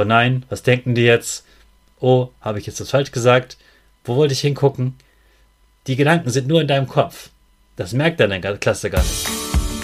Oh 0.00 0.04
nein, 0.04 0.44
was 0.48 0.62
denken 0.62 0.94
die 0.94 1.02
jetzt? 1.02 1.44
Oh, 1.98 2.28
habe 2.40 2.60
ich 2.60 2.66
jetzt 2.66 2.78
das 2.78 2.90
falsch 2.90 3.10
gesagt? 3.10 3.56
Wo 4.04 4.14
wollte 4.14 4.32
ich 4.32 4.40
hingucken? 4.40 4.94
Die 5.88 5.96
Gedanken 5.96 6.30
sind 6.30 6.46
nur 6.46 6.60
in 6.60 6.68
deinem 6.68 6.86
Kopf. 6.86 7.30
Das 7.74 7.94
merkt 7.94 8.20
deine 8.20 8.40
Klasse 8.40 8.90
gar 8.90 9.02
nicht. 9.02 9.26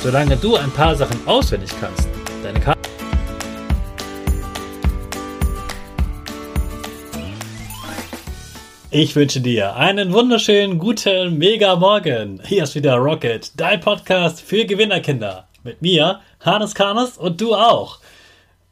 Solange 0.05 0.37
du 0.37 0.55
ein 0.55 0.71
paar 0.71 0.95
Sachen 0.95 1.27
auswendig 1.27 1.71
kannst, 1.81 2.07
deine 2.45 2.61
Karte. 2.61 2.89
Ich 8.93 9.17
wünsche 9.17 9.41
dir 9.41 9.75
einen 9.75 10.13
wunderschönen 10.13 10.79
guten 10.79 11.39
Mega 11.39 11.75
Morgen. 11.75 12.41
Hier 12.45 12.63
ist 12.63 12.77
wieder 12.77 12.95
Rocket, 12.99 13.51
dein 13.57 13.81
Podcast 13.81 14.43
für 14.43 14.65
Gewinnerkinder. 14.65 15.49
Mit 15.65 15.83
mir, 15.83 16.21
Hannes 16.39 16.77
Karnes 16.77 17.19
und 17.19 17.41
du 17.41 17.57
auch. 17.57 17.99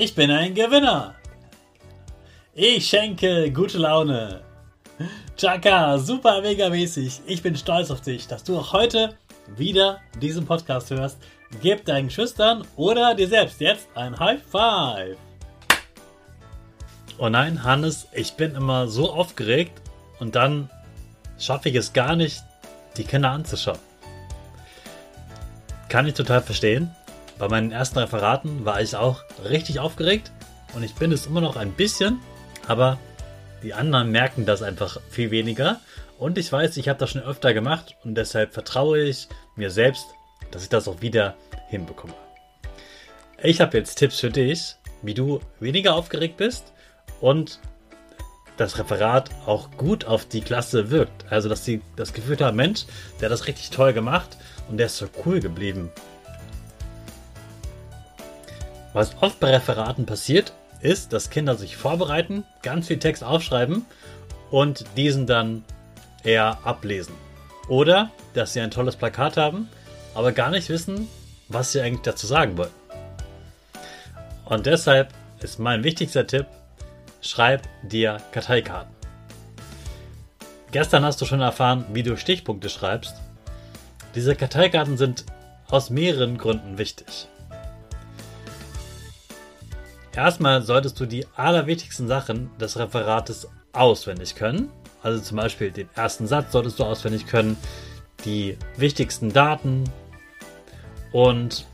Ich 0.00 0.14
bin 0.14 0.30
ein 0.30 0.54
Gewinner. 0.54 1.16
Ich 2.54 2.86
schenke 2.86 3.50
gute 3.50 3.78
Laune. 3.78 4.42
Chaka, 5.36 5.98
super 5.98 6.40
mega 6.40 6.68
mäßig. 6.68 7.22
Ich 7.26 7.42
bin 7.42 7.56
stolz 7.56 7.90
auf 7.90 8.00
dich, 8.00 8.28
dass 8.28 8.44
du 8.44 8.56
auch 8.56 8.72
heute 8.72 9.16
wieder 9.56 10.00
diesen 10.20 10.46
Podcast 10.46 10.90
hörst. 10.90 11.18
Gib 11.60 11.84
deinen 11.84 12.10
Schüchtern 12.10 12.64
oder 12.76 13.16
dir 13.16 13.26
selbst 13.26 13.60
jetzt 13.60 13.88
ein 13.96 14.16
High 14.16 14.40
Five. 14.40 15.16
Oh 17.18 17.28
nein, 17.28 17.64
Hannes, 17.64 18.06
ich 18.12 18.34
bin 18.34 18.54
immer 18.54 18.86
so 18.86 19.10
aufgeregt 19.10 19.82
und 20.20 20.36
dann 20.36 20.70
schaffe 21.40 21.70
ich 21.70 21.74
es 21.74 21.92
gar 21.92 22.14
nicht, 22.14 22.44
die 22.96 23.04
Kinder 23.04 23.32
anzuschauen. 23.32 23.80
Kann 25.88 26.06
ich 26.06 26.14
total 26.14 26.40
verstehen. 26.40 26.94
Bei 27.38 27.48
meinen 27.48 27.70
ersten 27.70 28.00
Referaten 28.00 28.64
war 28.64 28.80
ich 28.80 28.96
auch 28.96 29.22
richtig 29.48 29.78
aufgeregt 29.78 30.32
und 30.74 30.82
ich 30.82 30.94
bin 30.94 31.12
es 31.12 31.26
immer 31.26 31.40
noch 31.40 31.56
ein 31.56 31.72
bisschen, 31.72 32.20
aber 32.66 32.98
die 33.62 33.74
anderen 33.74 34.10
merken 34.10 34.44
das 34.44 34.62
einfach 34.62 35.00
viel 35.08 35.30
weniger. 35.30 35.80
Und 36.18 36.36
ich 36.36 36.50
weiß, 36.50 36.76
ich 36.78 36.88
habe 36.88 36.98
das 36.98 37.10
schon 37.10 37.22
öfter 37.22 37.54
gemacht 37.54 37.96
und 38.02 38.16
deshalb 38.16 38.52
vertraue 38.52 39.02
ich 39.02 39.28
mir 39.54 39.70
selbst, 39.70 40.04
dass 40.50 40.64
ich 40.64 40.68
das 40.68 40.88
auch 40.88 41.00
wieder 41.00 41.36
hinbekomme. 41.68 42.14
Ich 43.40 43.60
habe 43.60 43.78
jetzt 43.78 43.96
Tipps 43.96 44.18
für 44.18 44.30
dich, 44.30 44.74
wie 45.02 45.14
du 45.14 45.40
weniger 45.60 45.94
aufgeregt 45.94 46.38
bist 46.38 46.72
und 47.20 47.60
das 48.56 48.78
Referat 48.78 49.30
auch 49.46 49.70
gut 49.76 50.06
auf 50.06 50.24
die 50.26 50.40
Klasse 50.40 50.90
wirkt. 50.90 51.30
Also, 51.30 51.48
dass 51.48 51.64
sie 51.64 51.82
das 51.94 52.12
Gefühl 52.12 52.36
haben, 52.40 52.56
Mensch, 52.56 52.86
der 53.20 53.26
hat 53.26 53.32
das 53.32 53.46
richtig 53.46 53.70
toll 53.70 53.92
gemacht 53.92 54.36
und 54.68 54.78
der 54.78 54.86
ist 54.86 54.96
so 54.96 55.06
cool 55.24 55.38
geblieben. 55.38 55.92
Was 58.92 59.20
oft 59.20 59.38
bei 59.40 59.50
Referaten 59.50 60.06
passiert, 60.06 60.52
ist, 60.80 61.12
dass 61.12 61.30
Kinder 61.30 61.56
sich 61.56 61.76
vorbereiten, 61.76 62.44
ganz 62.62 62.86
viel 62.86 62.98
Text 62.98 63.22
aufschreiben 63.22 63.84
und 64.50 64.84
diesen 64.96 65.26
dann 65.26 65.64
eher 66.24 66.58
ablesen. 66.64 67.14
Oder 67.68 68.10
dass 68.34 68.52
sie 68.52 68.60
ein 68.60 68.70
tolles 68.70 68.96
Plakat 68.96 69.36
haben, 69.36 69.68
aber 70.14 70.32
gar 70.32 70.50
nicht 70.50 70.68
wissen, 70.68 71.08
was 71.48 71.72
sie 71.72 71.80
eigentlich 71.80 72.02
dazu 72.02 72.26
sagen 72.26 72.56
wollen. 72.56 72.70
Und 74.44 74.66
deshalb 74.66 75.12
ist 75.40 75.58
mein 75.58 75.84
wichtigster 75.84 76.26
Tipp, 76.26 76.46
schreib 77.20 77.62
dir 77.82 78.18
Karteikarten. 78.32 78.94
Gestern 80.70 81.04
hast 81.04 81.20
du 81.20 81.24
schon 81.24 81.40
erfahren, 81.40 81.84
wie 81.92 82.02
du 82.02 82.16
Stichpunkte 82.16 82.68
schreibst. 82.68 83.16
Diese 84.14 84.34
Karteikarten 84.34 84.96
sind 84.96 85.24
aus 85.68 85.90
mehreren 85.90 86.38
Gründen 86.38 86.78
wichtig. 86.78 87.28
Erstmal 90.18 90.62
solltest 90.62 90.98
du 90.98 91.06
die 91.06 91.24
allerwichtigsten 91.36 92.08
Sachen 92.08 92.50
des 92.58 92.76
Referates 92.76 93.46
auswendig 93.72 94.34
können. 94.34 94.68
Also 95.00 95.22
zum 95.22 95.36
Beispiel 95.36 95.70
den 95.70 95.88
ersten 95.94 96.26
Satz 96.26 96.50
solltest 96.50 96.80
du 96.80 96.84
auswendig 96.84 97.28
können, 97.28 97.56
die 98.24 98.58
wichtigsten 98.76 99.32
Daten 99.32 99.84
und 101.12 101.66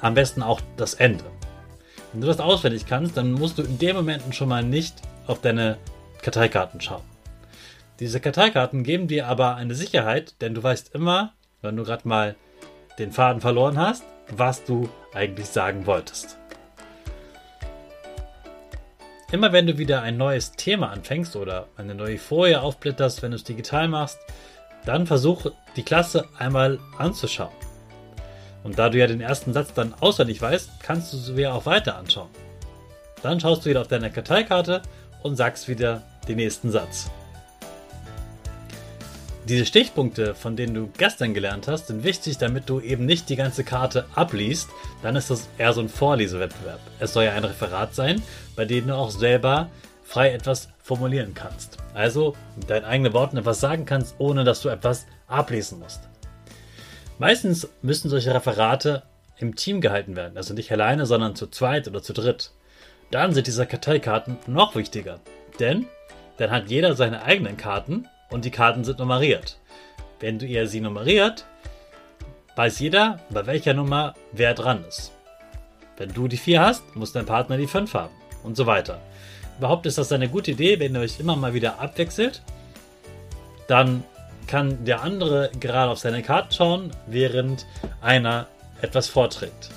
am 0.00 0.14
besten 0.14 0.42
auch 0.42 0.60
das 0.76 0.94
Ende. 0.94 1.22
Wenn 2.10 2.20
du 2.20 2.26
das 2.26 2.40
auswendig 2.40 2.86
kannst, 2.86 3.16
dann 3.16 3.30
musst 3.30 3.58
du 3.58 3.62
in 3.62 3.78
den 3.78 3.94
Momenten 3.94 4.32
schon 4.32 4.48
mal 4.48 4.64
nicht 4.64 4.96
auf 5.28 5.40
deine 5.40 5.78
Karteikarten 6.22 6.80
schauen. 6.80 7.04
Diese 8.00 8.18
Karteikarten 8.18 8.82
geben 8.82 9.06
dir 9.06 9.28
aber 9.28 9.54
eine 9.54 9.76
Sicherheit, 9.76 10.34
denn 10.40 10.54
du 10.54 10.64
weißt 10.64 10.96
immer, 10.96 11.34
wenn 11.62 11.76
du 11.76 11.84
gerade 11.84 12.08
mal 12.08 12.34
den 12.98 13.12
Faden 13.12 13.40
verloren 13.40 13.78
hast, 13.78 14.02
was 14.32 14.64
du 14.64 14.88
eigentlich 15.14 15.46
sagen 15.46 15.86
wolltest. 15.86 16.39
Immer 19.32 19.52
wenn 19.52 19.66
du 19.66 19.78
wieder 19.78 20.02
ein 20.02 20.16
neues 20.16 20.52
Thema 20.52 20.90
anfängst 20.90 21.36
oder 21.36 21.68
eine 21.76 21.94
neue 21.94 22.18
Folie 22.18 22.60
aufblätterst, 22.60 23.22
wenn 23.22 23.30
du 23.30 23.36
es 23.36 23.44
digital 23.44 23.86
machst, 23.86 24.18
dann 24.84 25.06
versuche 25.06 25.52
die 25.76 25.84
Klasse 25.84 26.26
einmal 26.36 26.80
anzuschauen. 26.98 27.52
Und 28.64 28.78
da 28.78 28.88
du 28.88 28.98
ja 28.98 29.06
den 29.06 29.20
ersten 29.20 29.52
Satz 29.52 29.72
dann 29.72 29.94
auswendig 30.00 30.42
weißt, 30.42 30.82
kannst 30.82 31.12
du 31.12 31.16
sie 31.16 31.36
wieder 31.36 31.54
auch 31.54 31.64
weiter 31.64 31.96
anschauen. 31.96 32.28
Dann 33.22 33.38
schaust 33.38 33.64
du 33.64 33.70
wieder 33.70 33.82
auf 33.82 33.88
deine 33.88 34.10
Karteikarte 34.10 34.82
und 35.22 35.36
sagst 35.36 35.68
wieder 35.68 36.02
den 36.26 36.36
nächsten 36.36 36.70
Satz. 36.70 37.10
Diese 39.50 39.66
Stichpunkte, 39.66 40.36
von 40.36 40.54
denen 40.54 40.74
du 40.74 40.88
gestern 40.96 41.34
gelernt 41.34 41.66
hast, 41.66 41.88
sind 41.88 42.04
wichtig, 42.04 42.38
damit 42.38 42.68
du 42.68 42.78
eben 42.78 43.04
nicht 43.04 43.28
die 43.28 43.34
ganze 43.34 43.64
Karte 43.64 44.06
abliest. 44.14 44.70
Dann 45.02 45.16
ist 45.16 45.28
das 45.28 45.48
eher 45.58 45.72
so 45.72 45.80
ein 45.80 45.88
Vorlesewettbewerb. 45.88 46.78
Es 47.00 47.14
soll 47.14 47.24
ja 47.24 47.32
ein 47.32 47.42
Referat 47.42 47.92
sein, 47.92 48.22
bei 48.54 48.64
dem 48.64 48.86
du 48.86 48.94
auch 48.94 49.10
selber 49.10 49.68
frei 50.04 50.30
etwas 50.32 50.68
formulieren 50.80 51.34
kannst. 51.34 51.78
Also 51.94 52.36
mit 52.54 52.70
deinen 52.70 52.84
eigenen 52.84 53.12
Worten 53.12 53.38
etwas 53.38 53.58
sagen 53.58 53.86
kannst, 53.86 54.14
ohne 54.18 54.44
dass 54.44 54.62
du 54.62 54.68
etwas 54.68 55.06
ablesen 55.26 55.80
musst. 55.80 56.02
Meistens 57.18 57.68
müssen 57.82 58.08
solche 58.08 58.32
Referate 58.32 59.02
im 59.38 59.56
Team 59.56 59.80
gehalten 59.80 60.14
werden, 60.14 60.36
also 60.36 60.54
nicht 60.54 60.70
alleine, 60.70 61.06
sondern 61.06 61.34
zu 61.34 61.48
zweit 61.48 61.88
oder 61.88 62.04
zu 62.04 62.12
dritt. 62.12 62.52
Dann 63.10 63.32
sind 63.32 63.48
diese 63.48 63.66
Karteikarten 63.66 64.36
noch 64.46 64.76
wichtiger, 64.76 65.18
denn 65.58 65.86
dann 66.36 66.52
hat 66.52 66.70
jeder 66.70 66.94
seine 66.94 67.24
eigenen 67.24 67.56
Karten 67.56 68.06
und 68.30 68.44
die 68.44 68.50
Karten 68.50 68.84
sind 68.84 68.98
nummeriert. 68.98 69.58
Wenn 70.20 70.38
du 70.38 70.46
ihr 70.46 70.66
sie 70.66 70.80
nummeriert, 70.80 71.44
weiß 72.56 72.78
jeder, 72.80 73.20
bei 73.30 73.46
welcher 73.46 73.74
Nummer 73.74 74.14
wer 74.32 74.54
dran 74.54 74.84
ist. 74.88 75.12
Wenn 75.96 76.12
du 76.12 76.28
die 76.28 76.36
4 76.36 76.60
hast, 76.60 76.96
muss 76.96 77.12
dein 77.12 77.26
Partner 77.26 77.56
die 77.56 77.66
5 77.66 77.92
haben 77.94 78.14
und 78.42 78.56
so 78.56 78.66
weiter. 78.66 79.00
Überhaupt 79.58 79.84
ist 79.86 79.98
das 79.98 80.12
eine 80.12 80.28
gute 80.28 80.52
Idee, 80.52 80.80
wenn 80.80 80.94
ihr 80.94 81.00
euch 81.00 81.20
immer 81.20 81.36
mal 81.36 81.52
wieder 81.52 81.80
abwechselt. 81.80 82.42
Dann 83.66 84.04
kann 84.46 84.84
der 84.84 85.02
andere 85.02 85.50
gerade 85.60 85.92
auf 85.92 85.98
seine 85.98 86.22
Karten 86.22 86.52
schauen, 86.52 86.90
während 87.06 87.66
einer 88.00 88.46
etwas 88.80 89.08
vorträgt. 89.08 89.70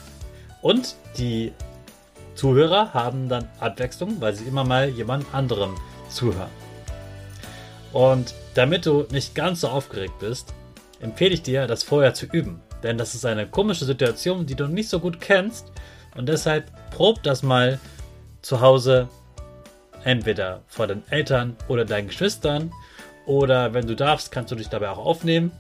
Und 0.61 0.95
die 1.17 1.51
Zuhörer 2.35 2.93
haben 2.93 3.29
dann 3.29 3.47
Abwechslung, 3.59 4.19
weil 4.21 4.33
sie 4.33 4.45
immer 4.45 4.63
mal 4.63 4.89
jemand 4.89 5.25
anderem 5.33 5.75
zuhören. 6.09 6.62
Und 7.93 8.33
damit 8.55 8.85
du 8.85 9.05
nicht 9.11 9.35
ganz 9.35 9.61
so 9.61 9.69
aufgeregt 9.69 10.19
bist, 10.19 10.53
empfehle 10.99 11.33
ich 11.33 11.43
dir, 11.43 11.67
das 11.67 11.83
vorher 11.83 12.13
zu 12.13 12.25
üben. 12.25 12.59
Denn 12.81 12.97
das 12.97 13.15
ist 13.15 13.25
eine 13.25 13.47
komische 13.47 13.85
Situation, 13.85 14.45
die 14.45 14.55
du 14.55 14.67
nicht 14.67 14.89
so 14.89 14.99
gut 14.99 15.21
kennst. 15.21 15.71
Und 16.15 16.27
deshalb 16.27 16.71
prob 16.91 17.21
das 17.23 17.43
mal 17.43 17.79
zu 18.41 18.59
Hause, 18.59 19.07
entweder 20.03 20.61
vor 20.67 20.87
den 20.87 21.03
Eltern 21.09 21.55
oder 21.67 21.85
deinen 21.85 22.07
Geschwistern. 22.07 22.71
Oder 23.25 23.73
wenn 23.73 23.87
du 23.87 23.95
darfst, 23.95 24.31
kannst 24.31 24.51
du 24.51 24.55
dich 24.55 24.67
dabei 24.67 24.89
auch 24.89 24.97
aufnehmen. 24.97 25.51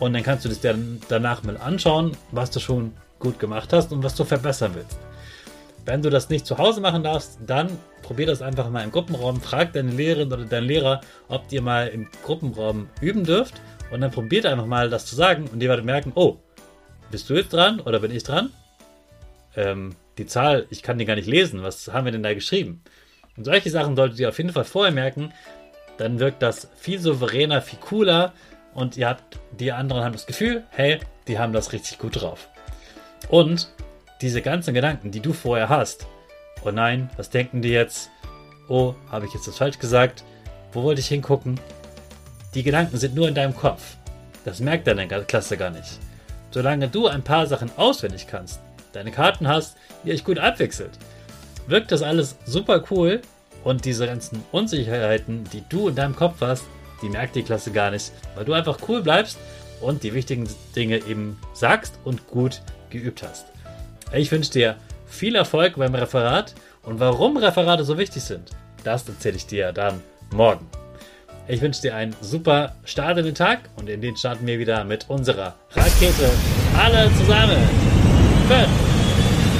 Und 0.00 0.14
dann 0.14 0.22
kannst 0.22 0.44
du 0.44 0.48
dich 0.48 0.60
dann 0.60 1.00
danach 1.08 1.42
mal 1.44 1.56
anschauen, 1.58 2.16
was 2.32 2.50
du 2.50 2.58
schon 2.58 2.92
gut 3.20 3.38
gemacht 3.38 3.72
hast 3.72 3.92
und 3.92 4.02
was 4.02 4.16
du 4.16 4.24
verbessern 4.24 4.72
willst. 4.74 4.98
Wenn 5.84 6.02
du 6.02 6.10
das 6.10 6.28
nicht 6.28 6.46
zu 6.46 6.58
Hause 6.58 6.80
machen 6.80 7.02
darfst, 7.02 7.38
dann 7.46 7.68
probier 8.02 8.26
das 8.26 8.42
einfach 8.42 8.70
mal 8.70 8.84
im 8.84 8.92
Gruppenraum. 8.92 9.40
Frag 9.40 9.72
deine 9.72 9.90
Lehrerin 9.90 10.32
oder 10.32 10.44
deinen 10.44 10.66
Lehrer, 10.66 11.00
ob 11.28 11.50
ihr 11.50 11.62
mal 11.62 11.88
im 11.88 12.08
Gruppenraum 12.24 12.88
üben 13.00 13.24
dürft. 13.24 13.54
Und 13.90 14.00
dann 14.00 14.10
probiert 14.10 14.46
einfach 14.46 14.66
mal 14.66 14.88
das 14.90 15.06
zu 15.06 15.16
sagen 15.16 15.48
und 15.52 15.62
ihr 15.62 15.68
werdet 15.68 15.84
merken, 15.84 16.12
oh, 16.14 16.38
bist 17.10 17.28
du 17.28 17.34
jetzt 17.34 17.52
dran 17.52 17.80
oder 17.80 18.00
bin 18.00 18.10
ich 18.10 18.22
dran? 18.22 18.50
Ähm, 19.56 19.94
die 20.18 20.26
Zahl, 20.26 20.66
ich 20.70 20.82
kann 20.82 20.98
die 20.98 21.04
gar 21.04 21.16
nicht 21.16 21.28
lesen. 21.28 21.62
Was 21.62 21.88
haben 21.88 22.04
wir 22.04 22.12
denn 22.12 22.22
da 22.22 22.32
geschrieben? 22.32 22.82
Und 23.36 23.44
solche 23.44 23.70
Sachen 23.70 23.96
solltet 23.96 24.18
ihr 24.18 24.28
auf 24.28 24.38
jeden 24.38 24.52
Fall 24.52 24.64
vorher 24.64 24.92
merken. 24.92 25.32
Dann 25.98 26.20
wirkt 26.20 26.42
das 26.42 26.68
viel 26.76 27.00
souveräner, 27.00 27.60
viel 27.60 27.78
cooler 27.80 28.32
und 28.74 28.96
ihr 28.96 29.08
habt, 29.08 29.38
die 29.58 29.72
anderen 29.72 30.04
haben 30.04 30.12
das 30.12 30.26
Gefühl, 30.26 30.64
hey, 30.70 31.00
die 31.28 31.38
haben 31.38 31.52
das 31.52 31.72
richtig 31.72 31.98
gut 31.98 32.20
drauf. 32.20 32.48
Und 33.28 33.68
diese 34.22 34.40
ganzen 34.40 34.72
Gedanken, 34.72 35.10
die 35.10 35.20
du 35.20 35.32
vorher 35.32 35.68
hast, 35.68 36.06
oh 36.64 36.70
nein, 36.70 37.10
was 37.16 37.30
denken 37.30 37.60
die 37.60 37.70
jetzt? 37.70 38.10
Oh, 38.68 38.94
habe 39.10 39.26
ich 39.26 39.34
jetzt 39.34 39.48
das 39.48 39.58
falsch 39.58 39.78
gesagt? 39.78 40.24
Wo 40.72 40.84
wollte 40.84 41.00
ich 41.00 41.08
hingucken? 41.08 41.58
Die 42.54 42.62
Gedanken 42.62 42.96
sind 42.96 43.14
nur 43.14 43.28
in 43.28 43.34
deinem 43.34 43.56
Kopf. 43.56 43.96
Das 44.44 44.60
merkt 44.60 44.86
deine 44.86 45.06
Klasse 45.06 45.56
gar 45.56 45.70
nicht. 45.70 45.98
Solange 46.50 46.88
du 46.88 47.08
ein 47.08 47.22
paar 47.22 47.46
Sachen 47.46 47.70
auswendig 47.76 48.26
kannst, 48.26 48.60
deine 48.92 49.10
Karten 49.10 49.48
hast, 49.48 49.76
die 50.04 50.12
euch 50.12 50.24
gut 50.24 50.38
abwechselt, 50.38 50.92
wirkt 51.66 51.92
das 51.92 52.02
alles 52.02 52.36
super 52.44 52.84
cool 52.90 53.20
und 53.64 53.84
diese 53.84 54.06
ganzen 54.06 54.42
Unsicherheiten, 54.52 55.44
die 55.52 55.64
du 55.68 55.88
in 55.88 55.94
deinem 55.94 56.16
Kopf 56.16 56.40
hast, 56.40 56.64
die 57.02 57.08
merkt 57.08 57.36
die 57.36 57.42
Klasse 57.42 57.72
gar 57.72 57.90
nicht, 57.90 58.12
weil 58.34 58.44
du 58.44 58.52
einfach 58.52 58.78
cool 58.88 59.02
bleibst 59.02 59.38
und 59.80 60.02
die 60.02 60.14
wichtigen 60.14 60.48
Dinge 60.76 60.98
eben 60.98 61.38
sagst 61.54 61.98
und 62.04 62.28
gut 62.28 62.62
geübt 62.90 63.22
hast. 63.22 63.51
Ich 64.14 64.30
wünsche 64.30 64.50
dir 64.50 64.76
viel 65.06 65.36
Erfolg 65.36 65.76
beim 65.76 65.94
Referat 65.94 66.54
und 66.82 67.00
warum 67.00 67.38
Referate 67.38 67.84
so 67.84 67.96
wichtig 67.96 68.22
sind, 68.22 68.50
das 68.84 69.08
erzähle 69.08 69.36
ich 69.36 69.46
dir 69.46 69.72
dann 69.72 70.02
morgen. 70.34 70.68
Ich 71.48 71.60
wünsche 71.60 71.80
dir 71.80 71.96
einen 71.96 72.14
super 72.20 72.76
Start 72.84 73.18
in 73.18 73.24
den 73.24 73.34
Tag 73.34 73.60
und 73.76 73.88
in 73.88 74.00
den 74.02 74.16
starten 74.16 74.46
wir 74.46 74.58
wieder 74.58 74.84
mit 74.84 75.08
unserer 75.08 75.54
Rakete. 75.70 76.30
Alle 76.78 77.10
zusammen. 77.16 77.56
5, 78.48 78.68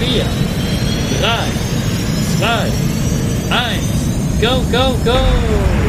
4, 0.01 0.25
3, 1.21 1.39
2, 2.39 3.57
1. 3.57 4.41
Go, 4.41 4.61
go, 4.71 4.95
go! 5.05 5.81